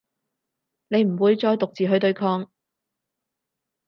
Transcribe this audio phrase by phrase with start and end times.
[0.87, 2.49] 你唔會再獨自去對抗